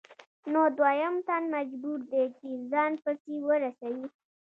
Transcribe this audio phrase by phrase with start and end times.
[0.51, 4.07] نو دویم تن مجبور دی چې ځان پسې ورسوي